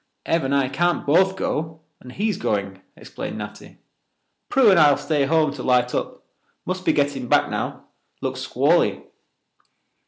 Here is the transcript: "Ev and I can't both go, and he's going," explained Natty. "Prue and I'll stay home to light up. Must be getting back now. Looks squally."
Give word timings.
"Ev 0.25 0.43
and 0.45 0.55
I 0.55 0.67
can't 0.67 1.05
both 1.05 1.35
go, 1.35 1.81
and 1.99 2.11
he's 2.13 2.39
going," 2.39 2.81
explained 2.97 3.37
Natty. 3.37 3.77
"Prue 4.49 4.71
and 4.71 4.79
I'll 4.79 4.97
stay 4.97 5.25
home 5.25 5.53
to 5.53 5.61
light 5.61 5.93
up. 5.93 6.25
Must 6.65 6.83
be 6.85 6.91
getting 6.91 7.27
back 7.27 7.51
now. 7.51 7.85
Looks 8.19 8.39
squally." 8.39 9.03